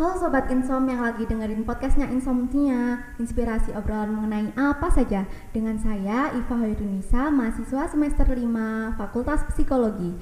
Halo 0.00 0.16
Sobat 0.16 0.48
Insom 0.48 0.88
yang 0.88 1.04
lagi 1.04 1.28
dengerin 1.28 1.60
podcastnya 1.60 2.08
Insomnia 2.08 3.04
Inspirasi 3.20 3.76
obrolan 3.76 4.16
mengenai 4.16 4.48
apa 4.56 4.88
saja 4.88 5.28
Dengan 5.52 5.76
saya 5.76 6.32
Iva 6.32 6.56
Hoirunisa, 6.56 7.28
mahasiswa 7.28 7.84
semester 7.84 8.24
5 8.32 8.96
Fakultas 8.96 9.44
Psikologi 9.52 10.16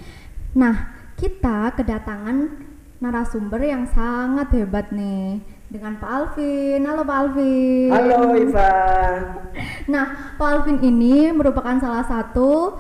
Nah, 0.59 0.99
kita 1.15 1.79
kedatangan 1.79 2.59
narasumber 2.99 3.63
yang 3.63 3.87
sangat 3.87 4.51
hebat 4.59 4.91
nih 4.91 5.47
dengan 5.71 5.95
Pak 6.03 6.11
Alvin. 6.11 6.83
Halo 6.83 7.07
Pak 7.07 7.19
Alvin. 7.23 7.91
Halo 7.95 8.35
Iva. 8.35 8.75
Nah, 9.87 10.35
Pak 10.35 10.49
Alvin 10.59 10.83
ini 10.83 11.31
merupakan 11.31 11.79
salah 11.79 12.03
satu 12.03 12.75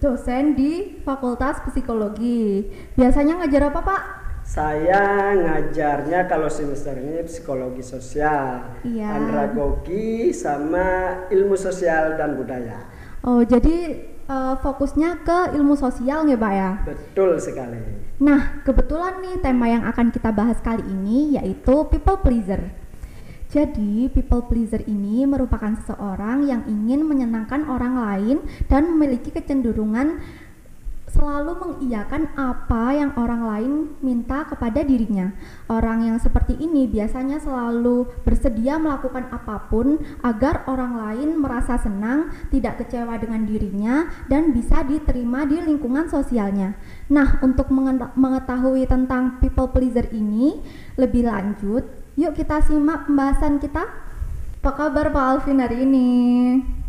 dosen 0.00 0.56
di 0.56 0.96
Fakultas 1.04 1.60
Psikologi. 1.68 2.72
Biasanya 2.96 3.44
ngajar 3.44 3.68
apa, 3.68 3.80
Pak? 3.84 4.25
Saya 4.46 5.34
ngajarnya 5.34 6.30
kalau 6.30 6.46
semester 6.46 6.94
ini 6.94 7.18
psikologi 7.26 7.82
sosial, 7.82 8.78
Iya. 8.86 9.10
andragogi 9.10 10.30
sama 10.30 11.18
ilmu 11.34 11.58
sosial 11.58 12.14
dan 12.14 12.38
budaya. 12.38 12.86
Oh, 13.26 13.42
jadi 13.42 14.06
eh, 14.26 14.54
fokusnya 14.62 15.26
ke 15.26 15.58
ilmu 15.58 15.74
sosial 15.74 16.26
nggak, 16.30 16.38
Pak 16.38 16.52
ya? 16.54 16.70
Betul 16.86 17.42
sekali. 17.42 17.78
Nah, 18.22 18.62
kebetulan 18.62 19.18
nih 19.18 19.42
tema 19.42 19.66
yang 19.66 19.82
akan 19.82 20.14
kita 20.14 20.30
bahas 20.30 20.62
kali 20.62 20.82
ini 20.86 21.34
yaitu 21.34 21.82
people 21.90 22.22
pleaser. 22.22 22.70
Jadi, 23.46 24.10
people 24.10 24.46
pleaser 24.46 24.82
ini 24.86 25.22
merupakan 25.26 25.74
seseorang 25.78 26.42
yang 26.46 26.66
ingin 26.66 27.06
menyenangkan 27.06 27.66
orang 27.70 27.94
lain 27.98 28.36
dan 28.66 28.90
memiliki 28.90 29.30
kecenderungan 29.30 30.18
selalu 31.06 31.52
mengiyakan 31.54 32.34
apa 32.34 32.92
yang 32.92 33.10
orang 33.14 33.42
lain 33.46 33.72
minta 34.02 34.42
kepada 34.44 34.82
dirinya. 34.82 35.30
Orang 35.70 36.02
yang 36.02 36.18
seperti 36.18 36.58
ini 36.58 36.90
biasanya 36.90 37.38
selalu 37.38 38.10
bersedia 38.26 38.76
melakukan 38.76 39.30
apa 39.30 39.70
pun 39.70 40.02
agar 40.20 40.66
orang 40.66 40.98
lain 40.98 41.38
merasa 41.38 41.78
senang, 41.78 42.34
tidak 42.50 42.82
kecewa 42.82 43.16
dengan 43.22 43.46
dirinya, 43.46 44.10
dan 44.26 44.50
bisa 44.50 44.82
diterima 44.82 45.46
di 45.46 45.62
lingkungan 45.62 46.10
sosialnya. 46.10 46.74
Nah, 47.06 47.38
untuk 47.40 47.70
mengetahui 48.18 48.84
tentang 48.90 49.38
people 49.38 49.70
pleaser 49.70 50.10
ini 50.10 50.58
lebih 50.98 51.30
lanjut, 51.30 51.86
yuk 52.18 52.34
kita 52.34 52.60
simak 52.66 53.06
pembahasan 53.06 53.62
kita. 53.62 53.86
Apa 54.66 54.90
kabar 54.90 55.14
Pak 55.14 55.24
Alvin 55.30 55.62
hari 55.62 55.86
ini? 55.86 56.08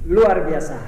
Luar 0.08 0.48
biasa. 0.48 0.80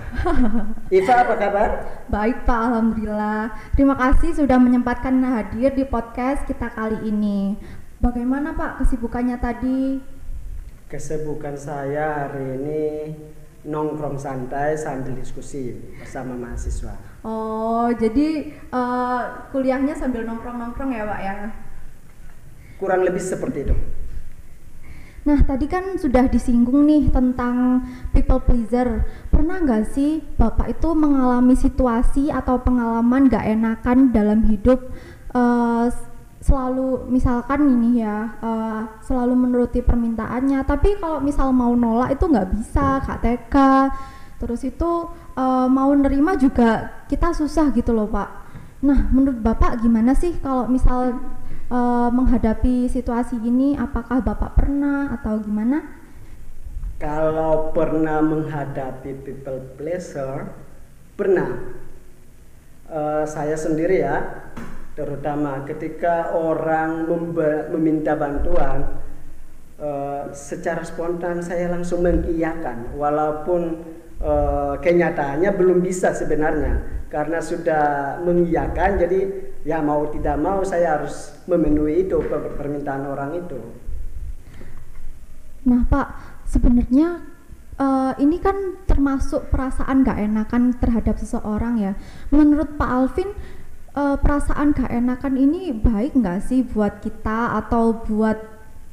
Iva 0.96 1.14
apa 1.28 1.36
kabar? 1.36 1.70
Baik 2.08 2.48
Pak, 2.48 2.60
Alhamdulillah. 2.72 3.52
Terima 3.76 4.00
kasih 4.00 4.32
sudah 4.32 4.56
menyempatkan 4.56 5.12
hadir 5.20 5.76
di 5.76 5.84
podcast 5.84 6.48
kita 6.48 6.72
kali 6.72 7.12
ini. 7.12 7.60
Bagaimana 8.00 8.56
Pak 8.56 8.80
kesibukannya 8.80 9.36
tadi? 9.44 10.00
Kesibukan 10.88 11.60
saya 11.60 12.32
hari 12.32 12.64
ini 12.64 12.84
nongkrong 13.68 14.16
santai 14.16 14.80
sambil 14.80 15.12
diskusi 15.20 15.76
bersama 16.00 16.40
mahasiswa. 16.40 16.96
Oh, 17.20 17.92
jadi 17.92 18.56
eh, 18.56 19.24
kuliahnya 19.52 20.00
sambil 20.00 20.24
nongkrong-nongkrong 20.24 20.96
ya 20.96 21.04
Pak 21.04 21.20
ya? 21.20 21.36
Kurang 22.80 23.04
lebih 23.04 23.20
seperti 23.20 23.68
itu. 23.68 23.76
Nah, 25.28 25.40
tadi 25.44 25.68
kan 25.68 26.00
sudah 26.00 26.32
disinggung 26.32 26.88
nih 26.88 27.12
tentang 27.12 27.84
people 28.16 28.40
pleaser. 28.40 29.04
Pernah 29.28 29.60
nggak 29.60 29.84
sih 29.92 30.24
Bapak 30.40 30.72
itu 30.72 30.96
mengalami 30.96 31.60
situasi 31.60 32.32
atau 32.32 32.64
pengalaman 32.64 33.28
nggak 33.28 33.46
enakan 33.60 34.16
dalam 34.16 34.48
hidup 34.48 34.80
eh, 35.36 35.86
selalu 36.40 37.12
misalkan 37.12 37.68
ini 37.68 38.00
ya 38.00 38.40
eh, 38.40 38.82
selalu 39.04 39.36
menuruti 39.36 39.84
permintaannya, 39.84 40.64
tapi 40.64 40.96
kalau 40.96 41.20
misal 41.20 41.52
mau 41.52 41.76
nolak 41.76 42.16
itu 42.16 42.24
nggak 42.24 42.50
bisa, 42.56 43.04
KTK. 43.04 43.56
Terus 44.40 44.62
itu 44.64 44.92
eh, 45.36 45.68
mau 45.68 45.92
nerima 45.92 46.40
juga 46.40 47.04
kita 47.12 47.36
susah 47.36 47.76
gitu 47.76 47.92
loh 47.92 48.08
Pak. 48.08 48.30
Nah, 48.80 49.12
menurut 49.12 49.44
Bapak 49.44 49.84
gimana 49.84 50.16
sih 50.16 50.40
kalau 50.40 50.64
misal 50.72 51.20
eh, 51.70 52.10
menghadapi 52.10 52.90
situasi 52.90 53.38
ini? 53.40 53.78
Apakah 53.78 54.26
Bapak 54.26 54.58
pernah 54.58 55.14
atau 55.14 55.38
gimana? 55.40 56.02
Kalau 57.00 57.72
pernah 57.72 58.20
menghadapi 58.20 59.24
people 59.24 59.64
pleaser, 59.80 60.52
pernah. 61.16 61.80
Eh, 62.90 63.24
saya 63.24 63.56
sendiri 63.56 64.04
ya, 64.04 64.50
terutama 64.98 65.64
ketika 65.64 66.36
orang 66.36 67.08
meminta 67.72 68.20
bantuan, 68.20 69.00
eh, 69.80 70.28
secara 70.36 70.84
spontan 70.84 71.40
saya 71.40 71.72
langsung 71.72 72.04
mengiyakan, 72.04 72.98
walaupun 73.00 73.62
eh, 74.20 74.76
kenyataannya 74.84 75.56
belum 75.56 75.80
bisa 75.80 76.12
sebenarnya, 76.12 77.08
karena 77.08 77.40
sudah 77.40 78.20
mengiyakan, 78.28 79.00
jadi 79.00 79.49
ya 79.68 79.84
mau 79.84 80.08
tidak 80.08 80.40
mau 80.40 80.64
saya 80.64 81.00
harus 81.00 81.36
memenuhi 81.48 82.08
itu 82.08 82.20
per- 82.24 82.56
permintaan 82.56 83.04
orang 83.08 83.36
itu. 83.36 83.60
Nah, 85.68 85.84
Pak, 85.88 86.08
sebenarnya 86.48 87.20
eh, 87.80 88.14
ini 88.24 88.38
kan 88.40 88.56
termasuk 88.88 89.48
perasaan 89.52 90.04
gak 90.04 90.20
enakan 90.20 90.76
terhadap 90.76 91.16
seseorang 91.20 91.80
ya. 91.80 91.94
Menurut 92.32 92.76
Pak 92.80 92.90
Alvin, 92.92 93.30
eh, 93.96 94.16
perasaan 94.20 94.76
gak 94.76 94.92
enakan 94.92 95.36
ini 95.40 95.72
baik 95.76 96.16
nggak 96.20 96.40
sih 96.44 96.64
buat 96.64 97.00
kita 97.04 97.60
atau 97.66 98.04
buat 98.04 98.38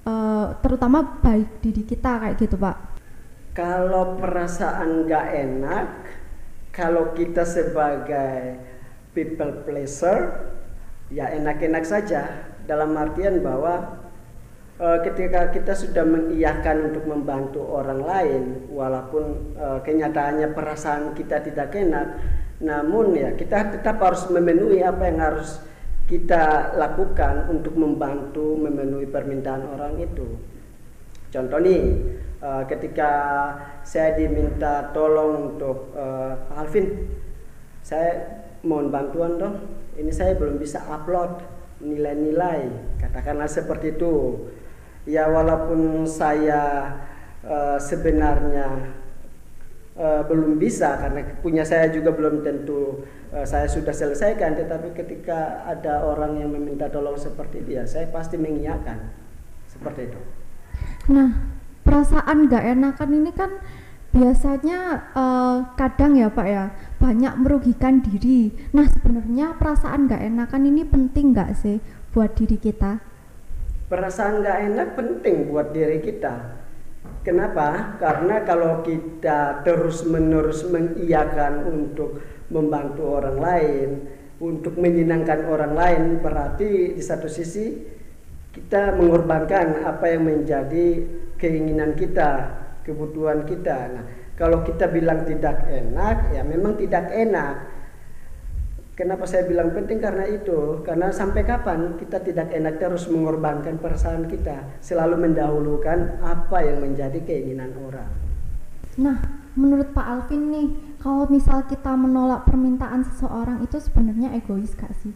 eh, 0.06 0.46
terutama 0.62 1.18
baik 1.22 1.62
diri 1.62 1.82
kita 1.82 2.22
kayak 2.22 2.36
gitu, 2.38 2.56
Pak? 2.58 2.76
Kalau 3.56 4.20
perasaan 4.20 5.08
nggak 5.08 5.26
enak, 5.32 5.88
kalau 6.70 7.16
kita 7.16 7.42
sebagai 7.42 8.60
people 9.16 9.64
pleaser, 9.64 10.52
ya 11.10 11.30
enak-enak 11.30 11.84
saja. 11.86 12.50
Dalam 12.66 12.98
artian 12.98 13.46
bahwa 13.46 14.02
eh, 14.82 14.98
ketika 15.06 15.54
kita 15.54 15.74
sudah 15.74 16.02
mengiyakan 16.02 16.90
untuk 16.90 17.04
membantu 17.06 17.62
orang 17.62 18.02
lain, 18.02 18.42
walaupun 18.74 19.54
eh, 19.54 19.78
kenyataannya 19.86 20.50
perasaan 20.50 21.14
kita 21.14 21.46
tidak 21.46 21.70
enak, 21.70 22.18
namun 22.58 23.14
ya 23.14 23.30
kita 23.38 23.78
tetap 23.78 24.02
harus 24.02 24.26
memenuhi 24.32 24.82
apa 24.82 25.02
yang 25.06 25.20
harus 25.22 25.62
kita 26.06 26.74
lakukan 26.78 27.50
untuk 27.50 27.74
membantu 27.74 28.54
memenuhi 28.58 29.10
permintaan 29.10 29.66
orang 29.74 29.98
itu. 30.02 30.26
Contoh 31.30 31.58
nih, 31.62 31.82
eh, 32.42 32.62
ketika 32.66 33.10
saya 33.86 34.18
diminta 34.18 34.90
tolong 34.90 35.54
untuk 35.54 35.94
Pak 36.50 36.58
Alvin, 36.58 37.06
saya 37.86 38.42
mohon 38.66 38.90
bantuan 38.90 39.38
dong. 39.38 39.75
Ini 39.96 40.12
saya 40.12 40.36
belum 40.36 40.60
bisa 40.60 40.84
upload 40.84 41.40
nilai-nilai, 41.80 42.68
katakanlah 43.00 43.48
seperti 43.48 43.96
itu. 43.96 44.48
Ya 45.08 45.30
walaupun 45.30 46.04
saya 46.04 46.92
eh, 47.44 47.78
sebenarnya 47.80 48.92
eh, 49.96 50.22
belum 50.26 50.60
bisa 50.60 51.00
karena 51.00 51.24
punya 51.40 51.64
saya 51.64 51.88
juga 51.88 52.12
belum 52.12 52.44
tentu 52.44 53.04
eh, 53.32 53.46
saya 53.48 53.64
sudah 53.68 53.92
selesaikan, 53.92 54.56
tetapi 54.56 54.92
ketika 54.92 55.64
ada 55.64 56.04
orang 56.04 56.40
yang 56.40 56.52
meminta 56.52 56.92
tolong 56.92 57.16
seperti 57.16 57.64
dia, 57.64 57.88
saya 57.88 58.08
pasti 58.12 58.36
mengiyakan 58.36 59.12
seperti 59.70 60.12
itu. 60.12 60.20
Nah, 61.12 61.56
perasaan 61.86 62.50
gak 62.50 62.64
enakan 62.66 63.10
ini 63.14 63.30
kan 63.30 63.50
biasanya 64.16 65.12
eh, 65.12 65.56
kadang 65.76 66.16
ya 66.16 66.32
Pak 66.32 66.46
ya 66.48 66.72
banyak 66.96 67.36
merugikan 67.36 68.00
diri. 68.00 68.48
Nah, 68.72 68.88
sebenarnya 68.88 69.52
perasaan 69.60 70.08
gak 70.08 70.24
enakan 70.24 70.62
ini 70.64 70.82
penting 70.88 71.36
gak 71.36 71.52
sih 71.60 71.76
buat 72.16 72.32
diri 72.32 72.56
kita? 72.56 73.16
Perasaan 73.86 74.42
nggak 74.42 74.58
enak 74.72 74.88
penting 74.98 75.46
buat 75.46 75.70
diri 75.70 76.02
kita. 76.02 76.58
Kenapa? 77.22 77.94
Karena 78.02 78.42
kalau 78.42 78.82
kita 78.82 79.62
terus-menerus 79.62 80.66
mengiyakan 80.66 81.70
untuk 81.70 82.18
membantu 82.50 83.22
orang 83.22 83.38
lain, 83.38 83.88
untuk 84.42 84.74
menyenangkan 84.74 85.46
orang 85.46 85.74
lain, 85.78 86.02
berarti 86.18 86.98
di 86.98 87.02
satu 87.02 87.30
sisi 87.30 87.78
kita 88.50 88.98
mengorbankan 88.98 89.86
apa 89.86 90.10
yang 90.10 90.26
menjadi 90.26 91.06
keinginan 91.38 91.94
kita, 91.94 92.58
kebutuhan 92.86 93.42
kita. 93.42 93.78
Nah, 93.90 94.04
kalau 94.38 94.62
kita 94.62 94.86
bilang 94.86 95.26
tidak 95.26 95.66
enak, 95.66 96.30
ya 96.30 96.46
memang 96.46 96.78
tidak 96.78 97.10
enak. 97.10 97.74
Kenapa 98.96 99.28
saya 99.28 99.44
bilang 99.44 99.76
penting 99.76 100.00
karena 100.00 100.24
itu? 100.24 100.80
Karena 100.80 101.12
sampai 101.12 101.44
kapan 101.44 102.00
kita 102.00 102.22
tidak 102.22 102.48
enak 102.54 102.80
terus 102.80 103.10
mengorbankan 103.10 103.76
perasaan 103.76 104.24
kita, 104.24 104.80
selalu 104.80 105.20
mendahulukan 105.20 106.22
apa 106.24 106.64
yang 106.64 106.80
menjadi 106.80 107.20
keinginan 107.20 107.76
orang. 107.76 108.08
Nah, 108.96 109.20
menurut 109.52 109.92
Pak 109.92 110.06
Alvin 110.06 110.48
nih, 110.48 110.68
kalau 111.02 111.28
misal 111.28 111.68
kita 111.68 111.92
menolak 111.92 112.48
permintaan 112.48 113.04
seseorang 113.04 113.60
itu 113.60 113.76
sebenarnya 113.76 114.32
egois 114.32 114.72
gak 114.72 114.96
sih? 115.04 115.12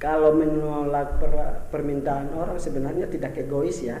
kalau 0.00 0.32
menolak 0.32 1.20
per, 1.20 1.32
permintaan 1.68 2.32
orang 2.32 2.56
sebenarnya 2.56 3.06
tidak 3.06 3.36
egois 3.36 3.84
ya 3.84 4.00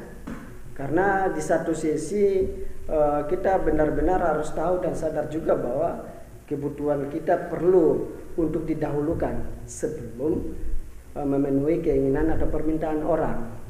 karena 0.80 1.28
di 1.28 1.44
satu 1.44 1.76
sisi 1.76 2.40
uh, 2.88 3.28
kita 3.28 3.60
benar-benar 3.60 4.16
harus 4.16 4.48
tahu 4.56 4.80
dan 4.80 4.96
sadar 4.96 5.28
juga 5.28 5.52
bahwa 5.52 6.08
kebutuhan 6.48 7.12
kita 7.12 7.52
perlu 7.52 8.08
untuk 8.40 8.64
didahulukan 8.64 9.44
sebelum 9.68 10.56
uh, 11.12 11.26
memenuhi 11.28 11.84
keinginan 11.84 12.32
atau 12.32 12.48
permintaan 12.48 13.04
orang. 13.04 13.60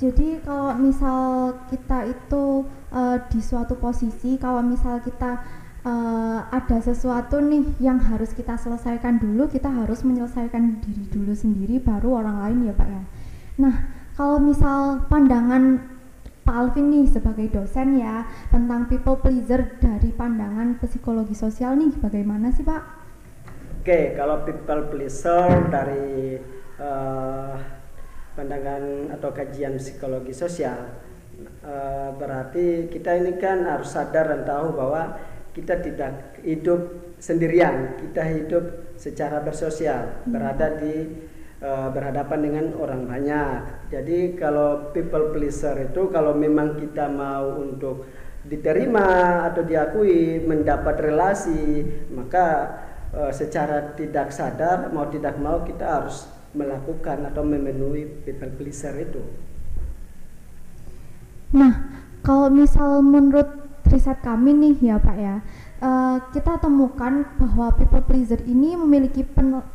Jadi 0.00 0.40
kalau 0.40 0.72
misal 0.80 1.20
kita 1.68 2.08
itu 2.08 2.64
uh, 2.88 3.20
di 3.28 3.44
suatu 3.44 3.76
posisi, 3.76 4.40
kalau 4.40 4.64
misal 4.64 5.04
kita 5.04 5.44
uh, 5.84 6.48
ada 6.48 6.80
sesuatu 6.80 7.44
nih 7.44 7.76
yang 7.76 8.00
harus 8.00 8.32
kita 8.32 8.56
selesaikan 8.56 9.20
dulu, 9.20 9.52
kita 9.52 9.68
harus 9.68 10.00
menyelesaikan 10.00 10.80
diri 10.80 11.12
dulu 11.12 11.36
sendiri, 11.36 11.76
baru 11.76 12.24
orang 12.24 12.40
lain 12.40 12.72
ya 12.72 12.74
Pak 12.74 12.88
ya. 12.88 13.02
Nah 13.60 14.03
kalau 14.14 14.38
misal 14.38 15.06
pandangan 15.10 15.90
Pak 16.44 16.54
Alvin 16.54 16.92
nih 16.92 17.06
sebagai 17.08 17.48
dosen 17.50 17.98
ya 17.98 18.28
tentang 18.52 18.86
people 18.86 19.16
pleaser 19.18 19.80
dari 19.80 20.12
pandangan 20.12 20.76
psikologi 20.78 21.32
sosial 21.32 21.74
nih 21.74 21.90
bagaimana 21.98 22.52
sih 22.52 22.62
Pak? 22.62 22.82
Oke, 23.80 24.16
kalau 24.16 24.44
people 24.44 24.92
pleaser 24.92 25.72
dari 25.72 26.36
uh, 26.78 27.56
pandangan 28.36 29.12
atau 29.12 29.30
kajian 29.32 29.76
psikologi 29.80 30.36
sosial 30.36 31.04
uh, 31.64 32.10
berarti 32.14 32.92
kita 32.92 33.18
ini 33.18 33.40
kan 33.40 33.64
harus 33.66 33.92
sadar 33.92 34.30
dan 34.30 34.42
tahu 34.44 34.76
bahwa 34.76 35.16
kita 35.54 35.78
tidak 35.80 36.34
hidup 36.42 37.14
sendirian, 37.22 37.94
kita 37.98 38.22
hidup 38.26 38.64
secara 38.98 39.38
bersosial, 39.40 40.26
hmm. 40.26 40.34
berada 40.34 40.66
di 40.76 40.94
uh, 41.64 41.88
berhadapan 41.88 42.38
dengan 42.44 42.66
orang 42.76 43.08
banyak. 43.08 43.88
Jadi 43.88 44.36
kalau 44.36 44.92
people 44.92 45.32
pleaser 45.32 45.88
itu 45.88 46.12
kalau 46.12 46.36
memang 46.36 46.76
kita 46.76 47.08
mau 47.08 47.56
untuk 47.56 48.04
diterima 48.44 49.40
atau 49.48 49.64
diakui, 49.64 50.44
mendapat 50.44 51.00
relasi, 51.00 51.80
maka 52.12 52.46
uh, 53.16 53.32
secara 53.32 53.96
tidak 53.96 54.28
sadar 54.28 54.92
mau 54.92 55.08
tidak 55.08 55.40
mau 55.40 55.64
kita 55.64 56.04
harus 56.04 56.28
melakukan 56.52 57.24
atau 57.32 57.42
memenuhi 57.42 58.06
people 58.22 58.52
pleaser 58.60 58.94
itu. 59.00 59.24
Nah, 61.54 62.04
kalau 62.22 62.52
misal 62.52 63.00
menurut 63.02 63.63
riset 63.88 64.18
kami 64.24 64.56
nih 64.56 64.74
ya 64.80 64.96
Pak 64.96 65.16
ya, 65.16 65.44
uh, 65.84 66.16
kita 66.32 66.56
temukan 66.60 67.28
bahwa 67.36 67.72
people 67.76 68.04
pleaser 68.04 68.40
ini 68.48 68.76
memiliki 68.76 69.24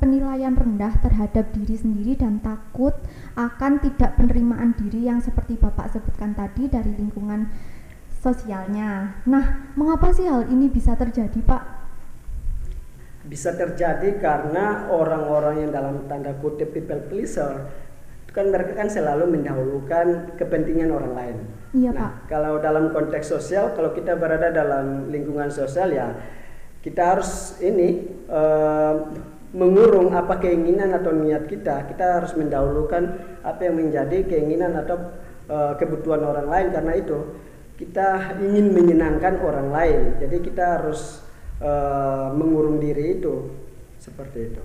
penilaian 0.01 0.53
rendah 0.57 0.97
terhadap 0.99 1.53
diri 1.53 1.75
sendiri 1.77 2.13
dan 2.17 2.41
takut 2.41 2.97
akan 3.37 3.77
tidak 3.81 4.17
penerimaan 4.17 4.73
diri 4.75 5.05
yang 5.05 5.21
seperti 5.21 5.55
Bapak 5.61 5.93
sebutkan 5.93 6.33
tadi 6.33 6.65
dari 6.67 6.93
lingkungan 6.97 7.49
sosialnya. 8.19 9.21
Nah, 9.29 9.71
mengapa 9.79 10.11
sih 10.11 10.27
hal 10.27 10.49
ini 10.51 10.67
bisa 10.67 10.97
terjadi, 10.97 11.39
Pak? 11.39 11.63
Bisa 13.29 13.53
terjadi 13.53 14.17
karena 14.17 14.89
orang-orang 14.89 15.67
yang 15.67 15.71
dalam 15.71 15.95
tanda 16.09 16.33
kutip 16.41 16.73
people 16.73 16.99
pleaser 17.07 17.69
kan 18.29 18.53
mereka 18.53 18.77
kan 18.77 18.89
selalu 18.89 19.25
mendahulukan 19.39 20.37
kepentingan 20.37 20.89
orang 20.93 21.13
lain. 21.17 21.37
Iya, 21.73 21.91
nah, 21.93 22.01
Pak. 22.01 22.13
kalau 22.29 22.57
dalam 22.61 22.93
konteks 22.93 23.29
sosial, 23.29 23.73
kalau 23.73 23.93
kita 23.93 24.17
berada 24.17 24.49
dalam 24.49 25.09
lingkungan 25.13 25.49
sosial 25.53 25.93
ya 25.93 26.13
kita 26.79 27.15
harus 27.15 27.59
ini 27.59 28.07
uh, 28.31 29.11
mengurung 29.51 30.13
apa 30.13 30.39
keinginan 30.39 30.95
atau 30.95 31.11
niat 31.11 31.49
kita. 31.49 31.89
Kita 31.89 32.21
harus 32.21 32.37
mendahulukan 32.37 33.03
apa 33.43 33.61
yang 33.65 33.75
menjadi 33.81 34.23
keinginan 34.29 34.77
atau 34.77 34.97
uh, 35.49 35.73
kebutuhan 35.75 36.23
orang 36.23 36.47
lain 36.47 36.67
karena 36.71 36.93
itu 36.95 37.19
kita 37.75 38.39
ingin 38.39 38.71
menyenangkan 38.71 39.41
orang 39.41 39.69
lain. 39.73 39.99
Jadi 40.21 40.37
kita 40.43 40.79
harus 40.79 41.23
uh, 41.59 42.31
mengurung 42.31 42.79
diri 42.79 43.19
itu 43.19 43.51
seperti 43.99 44.53
itu. 44.53 44.63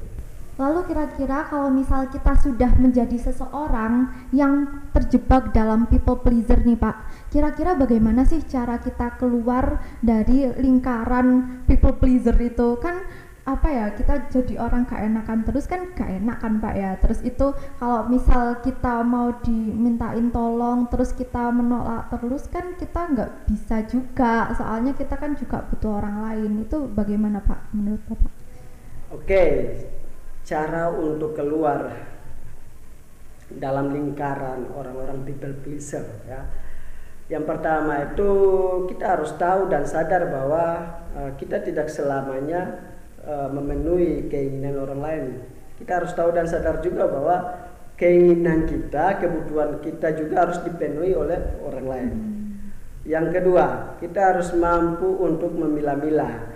Lalu 0.54 0.86
kira-kira 0.86 1.50
kalau 1.50 1.66
misal 1.66 2.06
kita 2.06 2.38
sudah 2.38 2.70
menjadi 2.78 3.18
seseorang 3.18 4.14
yang 4.30 4.86
terjebak 4.94 5.50
dalam 5.50 5.90
people 5.90 6.22
pleaser 6.22 6.62
nih 6.62 6.78
Pak, 6.78 7.28
kira-kira 7.34 7.74
bagaimana 7.74 8.22
sih 8.22 8.38
cara 8.46 8.78
kita 8.78 9.18
keluar 9.18 9.82
dari 9.98 10.46
lingkaran 10.54 11.58
people 11.66 11.98
pleaser 11.98 12.38
itu? 12.38 12.78
Kan 12.78 13.02
apa 13.44 13.68
ya 13.68 13.86
kita 13.92 14.32
jadi 14.32 14.56
orang 14.56 14.88
gak 14.88 15.04
enakan 15.04 15.44
terus 15.44 15.68
kan 15.68 15.92
gak 15.92 16.06
enak 16.06 16.38
kan 16.38 16.62
Pak 16.62 16.74
ya. 16.78 16.90
Terus 17.02 17.20
itu 17.26 17.50
kalau 17.82 18.06
misal 18.06 18.62
kita 18.62 19.02
mau 19.02 19.34
dimintain 19.42 20.30
tolong 20.30 20.86
terus 20.86 21.10
kita 21.12 21.50
menolak 21.50 22.14
terus 22.14 22.46
kan 22.46 22.78
kita 22.78 23.10
nggak 23.10 23.30
bisa 23.50 23.82
juga. 23.90 24.54
Soalnya 24.54 24.94
kita 24.94 25.18
kan 25.18 25.34
juga 25.34 25.66
butuh 25.66 25.98
orang 25.98 26.16
lain. 26.30 26.62
Itu 26.62 26.86
bagaimana 26.88 27.42
Pak 27.42 27.74
menurut 27.74 28.00
Bapak? 28.06 28.32
Oke, 29.12 29.42
cara 30.44 30.92
untuk 30.92 31.32
keluar 31.32 31.88
dalam 33.48 33.92
lingkaran 33.92 34.68
orang-orang 34.76 35.24
people 35.24 35.56
pleaser 35.64 36.04
ya. 36.28 36.44
Yang 37.24 37.44
pertama 37.48 38.12
itu 38.12 38.30
kita 38.92 39.16
harus 39.16 39.32
tahu 39.40 39.72
dan 39.72 39.88
sadar 39.88 40.28
bahwa 40.28 40.64
uh, 41.16 41.30
kita 41.40 41.64
tidak 41.64 41.88
selamanya 41.88 42.84
uh, 43.24 43.48
memenuhi 43.48 44.28
keinginan 44.28 44.76
orang 44.76 45.00
lain. 45.00 45.24
Kita 45.80 46.04
harus 46.04 46.12
tahu 46.12 46.36
dan 46.36 46.44
sadar 46.44 46.84
juga 46.84 47.08
bahwa 47.08 47.36
keinginan 47.96 48.68
kita, 48.68 49.24
kebutuhan 49.24 49.80
kita 49.80 50.12
juga 50.12 50.44
harus 50.44 50.60
dipenuhi 50.60 51.16
oleh 51.16 51.40
orang 51.64 51.86
lain. 51.88 52.12
Yang 53.08 53.40
kedua, 53.40 53.96
kita 54.00 54.32
harus 54.32 54.52
mampu 54.56 55.08
untuk 55.20 55.52
memilah-milah 55.56 56.52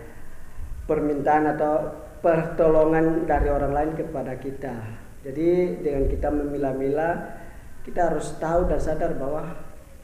permintaan 0.88 1.44
atau 1.56 2.07
pertolongan 2.18 3.26
dari 3.26 3.48
orang 3.50 3.72
lain 3.72 3.92
kepada 3.94 4.34
kita. 4.38 4.74
Jadi 5.22 5.82
dengan 5.82 6.04
kita 6.06 6.28
memilah-milah, 6.30 7.14
kita 7.82 8.12
harus 8.12 8.36
tahu 8.38 8.70
dan 8.70 8.80
sadar 8.80 9.14
bahwa 9.18 9.56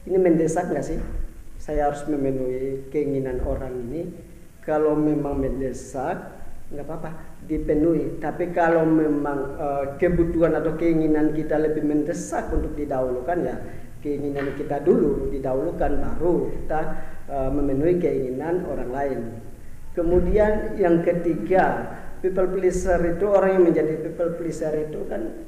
ini 0.05 0.17
mendesak 0.19 0.69
nggak 0.69 0.85
sih? 0.85 0.99
Saya 1.55 1.89
harus 1.89 2.03
memenuhi 2.05 2.91
keinginan 2.91 3.41
orang 3.41 3.73
ini. 3.89 4.11
Kalau 4.65 4.97
memang 4.97 5.39
mendesak, 5.39 6.17
nggak 6.73 6.85
apa-apa, 6.85 7.09
dipenuhi. 7.45 8.17
Tapi 8.17 8.49
kalau 8.51 8.83
memang 8.85 9.39
uh, 9.57 9.85
kebutuhan 10.01 10.57
atau 10.57 10.73
keinginan 10.75 11.31
kita 11.31 11.61
lebih 11.61 11.85
mendesak 11.85 12.49
untuk 12.49 12.73
didahulukan 12.73 13.37
ya, 13.45 13.57
keinginan 14.01 14.53
kita 14.57 14.81
dulu 14.81 15.29
didahulukan, 15.29 15.91
baru 16.01 16.49
kita 16.53 16.81
uh, 17.29 17.49
memenuhi 17.53 18.01
keinginan 18.01 18.65
orang 18.65 18.89
lain. 18.89 19.19
Kemudian 19.95 20.75
yang 20.75 21.01
ketiga, 21.07 21.87
people 22.25 22.49
pleaser 22.49 22.97
itu 23.05 23.25
orang 23.29 23.61
yang 23.61 23.63
menjadi 23.69 24.01
people 24.01 24.33
pleaser 24.33 24.73
itu 24.73 25.05
kan 25.05 25.45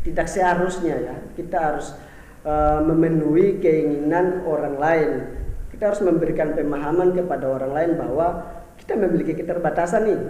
tidak 0.00 0.24
seharusnya 0.24 0.96
ya. 0.96 1.16
Kita 1.36 1.56
harus 1.60 1.92
uh, 2.48 2.80
memenuhi 2.80 3.60
keinginan 3.60 4.48
orang 4.48 4.80
lain. 4.80 5.10
Kita 5.68 5.92
harus 5.92 6.00
memberikan 6.00 6.56
pemahaman 6.56 7.12
kepada 7.12 7.44
orang 7.44 7.72
lain 7.76 7.90
bahwa 8.00 8.26
kita 8.80 8.96
memiliki 8.96 9.36
keterbatasan 9.36 10.08
nih. 10.08 10.20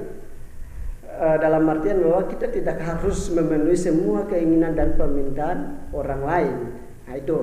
Uh, 1.19 1.39
dalam 1.39 1.67
artian 1.67 2.03
bahwa 2.03 2.27
kita 2.27 2.51
tidak 2.51 2.79
harus 2.83 3.31
memenuhi 3.31 3.79
semua 3.79 4.27
keinginan 4.27 4.75
dan 4.75 4.99
permintaan 4.99 5.91
orang 5.95 6.23
lain. 6.27 6.55
Nah 7.07 7.15
itu. 7.15 7.39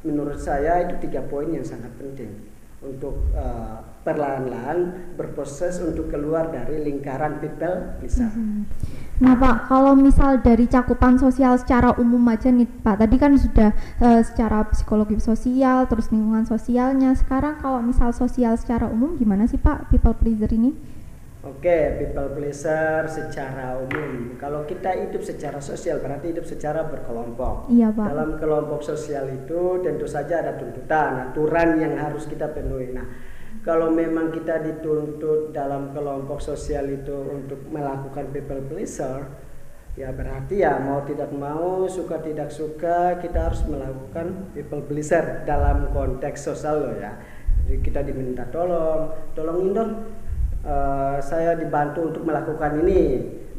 Menurut 0.00 0.40
saya 0.40 0.80
itu 0.88 0.96
tiga 1.04 1.20
poin 1.28 1.44
yang 1.52 1.60
sangat 1.60 1.92
penting 2.00 2.32
untuk 2.80 3.20
uh, 3.36 3.84
perlahan-lahan 4.00 5.12
berproses 5.20 5.76
untuk 5.84 6.08
keluar 6.08 6.48
dari 6.48 6.80
lingkaran 6.80 7.36
people 7.38 8.00
bisa. 8.00 8.32
Hmm. 8.32 8.64
Nah 9.20 9.36
Pak, 9.36 9.68
kalau 9.68 9.92
misal 9.92 10.40
dari 10.40 10.64
cakupan 10.64 11.20
sosial 11.20 11.60
secara 11.60 11.92
umum 12.00 12.24
aja 12.32 12.48
nih 12.48 12.64
Pak, 12.64 13.04
tadi 13.04 13.20
kan 13.20 13.36
sudah 13.36 13.76
uh, 14.00 14.24
secara 14.24 14.64
psikologi 14.72 15.20
sosial, 15.20 15.84
terus 15.84 16.08
lingkungan 16.08 16.48
sosialnya. 16.48 17.12
Sekarang 17.12 17.60
kalau 17.60 17.84
misal 17.84 18.16
sosial 18.16 18.56
secara 18.56 18.88
umum 18.88 19.20
gimana 19.20 19.44
sih 19.44 19.60
Pak 19.60 19.92
people 19.92 20.16
pleaser 20.16 20.48
ini? 20.56 20.72
Oke, 21.40 21.96
people 21.96 22.36
pleaser 22.36 23.08
secara 23.08 23.80
umum. 23.80 24.36
Kalau 24.36 24.68
kita 24.68 24.92
hidup 24.92 25.24
secara 25.24 25.56
sosial 25.56 25.96
berarti 25.96 26.36
hidup 26.36 26.44
secara 26.44 26.84
berkelompok. 26.84 27.72
Iya, 27.72 27.88
Pak. 27.96 28.12
Dalam 28.12 28.36
kelompok 28.36 28.84
sosial 28.84 29.24
itu 29.32 29.80
tentu 29.80 30.04
saja 30.04 30.44
ada 30.44 30.60
tuntutan, 30.60 31.32
aturan 31.32 31.80
yang 31.80 31.96
harus 31.96 32.28
kita 32.28 32.52
penuhi. 32.52 32.92
Nah, 32.92 33.08
kalau 33.60 33.92
memang 33.92 34.32
kita 34.32 34.60
dituntut 34.64 35.52
dalam 35.52 35.92
kelompok 35.92 36.40
sosial 36.40 36.88
itu 36.88 37.12
untuk 37.12 37.60
melakukan 37.68 38.32
people 38.32 38.62
pleaser, 38.72 39.28
ya 40.00 40.08
berarti 40.16 40.64
ya 40.64 40.80
mau 40.80 41.04
tidak 41.04 41.28
mau, 41.28 41.84
suka 41.84 42.24
tidak 42.24 42.48
suka 42.48 43.20
kita 43.20 43.52
harus 43.52 43.60
melakukan 43.68 44.48
people 44.56 44.80
pleaser 44.88 45.44
dalam 45.44 45.92
konteks 45.92 46.40
sosial 46.40 46.88
loh 46.88 46.94
ya. 46.96 47.12
Jadi 47.68 47.84
kita 47.84 48.00
diminta 48.00 48.48
tolong, 48.48 49.12
tolongin 49.36 49.76
dong 49.76 49.92
uh, 50.64 51.20
saya 51.20 51.54
dibantu 51.54 52.08
untuk 52.08 52.22
melakukan 52.24 52.80
ini 52.80 53.02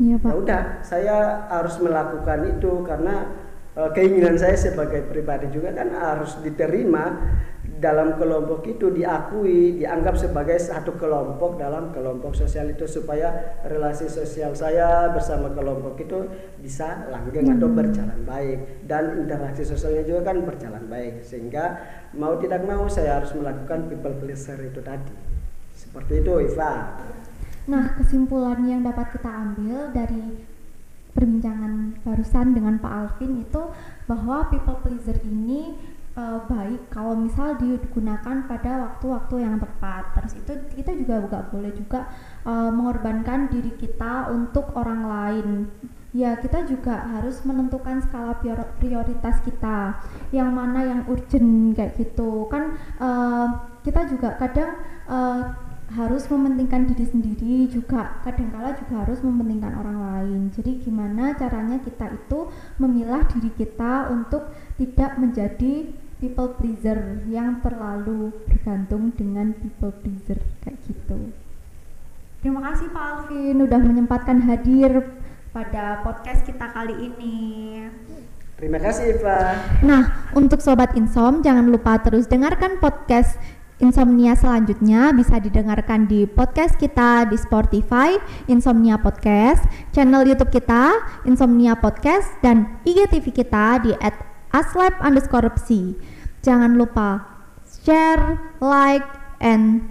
Iya, 0.02 0.18
Pak. 0.18 0.30
ya 0.32 0.34
udah 0.34 0.62
saya 0.82 1.18
harus 1.52 1.78
melakukan 1.78 2.58
itu 2.58 2.82
karena 2.82 3.30
uh, 3.78 3.94
keinginan 3.94 4.34
saya 4.40 4.58
sebagai 4.58 5.06
pribadi 5.06 5.52
juga 5.54 5.76
kan 5.78 5.94
harus 5.94 6.42
diterima 6.42 7.22
dalam 7.82 8.14
kelompok 8.22 8.62
itu 8.70 8.94
diakui 8.94 9.82
dianggap 9.82 10.14
sebagai 10.14 10.62
satu 10.62 10.94
kelompok 11.02 11.58
dalam 11.58 11.90
kelompok 11.90 12.38
sosial 12.38 12.70
itu 12.70 12.86
supaya 12.86 13.58
relasi 13.66 14.06
sosial 14.06 14.54
saya 14.54 15.10
bersama 15.10 15.50
kelompok 15.50 15.98
itu 15.98 16.30
bisa 16.62 17.10
langgeng 17.10 17.58
atau 17.58 17.66
Hmm. 17.66 17.78
berjalan 17.82 18.22
baik. 18.22 18.86
Dan 18.86 19.26
interaksi 19.26 19.66
sosialnya 19.66 20.06
juga 20.06 20.30
kan 20.30 20.46
berjalan 20.46 20.86
baik. 20.86 21.26
Sehingga 21.26 21.82
mau 22.14 22.38
tidak 22.38 22.62
mau 22.70 22.86
saya 22.86 23.18
harus 23.18 23.34
melakukan 23.34 23.90
people 23.90 24.14
pleaser 24.22 24.62
itu 24.62 24.78
tadi. 24.86 25.18
Seperti 25.74 26.22
itu 26.22 26.34
Iva. 26.38 27.02
Nah, 27.66 27.98
kesimpulan 27.98 28.62
yang 28.70 28.86
dapat 28.86 29.18
kita 29.18 29.30
ambil 29.30 29.90
dari 29.90 30.38
perbincangan 31.18 31.98
barusan 32.06 32.54
dengan 32.54 32.78
Pak 32.78 32.94
Alvin 32.94 33.42
itu 33.42 33.64
bahwa 34.06 34.48
people 34.54 34.78
pleaser 34.86 35.18
ini 35.26 35.74
eh, 36.18 36.40
baik 36.48 36.92
kalau 36.92 37.16
misal 37.16 37.56
digunakan 37.56 38.38
pada 38.48 38.72
waktu-waktu 38.90 39.36
yang 39.44 39.56
tepat. 39.60 40.04
Terus 40.18 40.34
itu 40.40 40.54
kita 40.76 40.92
juga 40.96 41.16
nggak 41.28 41.46
boleh 41.52 41.72
juga 41.76 42.00
eh, 42.46 42.72
mengorbankan 42.72 43.48
diri 43.52 43.72
kita 43.80 44.32
untuk 44.32 44.76
orang 44.76 45.02
lain. 45.08 45.50
Ya, 46.12 46.36
kita 46.36 46.68
juga 46.68 47.08
harus 47.08 47.40
menentukan 47.48 48.04
skala 48.04 48.36
prior- 48.44 48.76
prioritas 48.84 49.40
kita. 49.48 49.96
Yang 50.36 50.50
mana 50.52 50.80
yang 50.84 51.02
urgent 51.08 51.72
kayak 51.80 51.96
gitu. 51.96 52.52
Kan 52.52 52.76
eh, 53.00 53.48
kita 53.88 54.08
juga 54.12 54.36
kadang 54.36 54.72
eh, 55.08 55.44
harus 55.92 56.24
mementingkan 56.32 56.88
diri 56.88 57.04
sendiri 57.04 57.68
juga 57.68 58.24
kadangkala 58.24 58.72
juga 58.80 59.04
harus 59.04 59.20
mementingkan 59.20 59.76
orang 59.76 60.00
lain 60.00 60.42
jadi 60.56 60.80
gimana 60.80 61.36
caranya 61.36 61.84
kita 61.84 62.16
itu 62.16 62.48
memilah 62.80 63.28
diri 63.28 63.52
kita 63.52 64.08
untuk 64.08 64.56
tidak 64.82 65.22
menjadi 65.22 65.94
people 66.18 66.58
pleaser 66.58 67.22
yang 67.30 67.62
terlalu 67.62 68.34
bergantung 68.50 69.14
dengan 69.14 69.54
people 69.54 69.94
pleaser 70.02 70.42
kayak 70.66 70.82
gitu. 70.90 71.30
Terima 72.42 72.66
kasih 72.66 72.90
Pak 72.90 73.06
Alvin 73.06 73.62
udah 73.62 73.78
menyempatkan 73.78 74.42
hadir 74.50 75.22
pada 75.54 76.02
podcast 76.02 76.42
kita 76.42 76.66
kali 76.74 77.14
ini. 77.14 77.38
Terima 78.58 78.82
kasih 78.82 79.18
Iva 79.18 79.58
Nah, 79.86 80.34
untuk 80.34 80.62
sobat 80.66 80.98
Insom 80.98 81.46
jangan 81.46 81.70
lupa 81.70 82.02
terus 82.02 82.26
dengarkan 82.26 82.82
podcast 82.82 83.38
Insomnia 83.82 84.38
selanjutnya. 84.38 85.10
Bisa 85.14 85.42
didengarkan 85.42 86.06
di 86.06 86.30
podcast 86.30 86.78
kita 86.78 87.26
di 87.30 87.38
Spotify 87.38 88.18
Insomnia 88.46 89.02
Podcast, 89.02 89.66
channel 89.90 90.26
YouTube 90.26 90.54
kita 90.54 90.94
Insomnia 91.26 91.74
Podcast 91.74 92.30
dan 92.46 92.82
IGTV 92.86 93.34
kita 93.34 93.82
di 93.82 93.94
@aslab 94.52 95.00
underscore 95.02 95.50
psi. 95.56 95.96
Jangan 96.46 96.76
lupa 96.78 97.24
share, 97.82 98.38
like, 98.62 99.06
and 99.42 99.84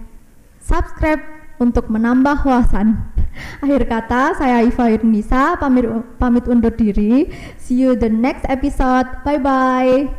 subscribe 0.63 1.21
untuk 1.61 1.91
menambah 1.91 2.41
wawasan. 2.41 2.97
Akhir 3.63 3.85
kata, 3.85 4.35
saya 4.39 4.65
Iva 4.65 4.89
Yunisa 4.89 5.55
pamit 5.61 5.85
pamit 6.17 6.45
undur 6.49 6.73
diri. 6.73 7.29
See 7.61 7.77
you 7.83 7.93
the 7.93 8.09
next 8.09 8.47
episode. 8.49 9.07
Bye 9.21 9.39
bye. 9.39 10.09